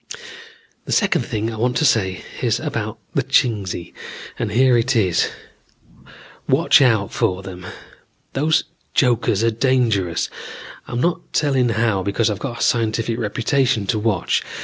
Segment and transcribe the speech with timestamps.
[0.85, 3.93] "The second thing I want to say is about the Chingsi,
[4.39, 5.29] and here it is:
[6.49, 7.67] watch out for them.
[8.33, 8.63] Those
[8.95, 10.27] jokers are dangerous.
[10.87, 14.41] I'm not telling how because I've got a scientific reputation to watch.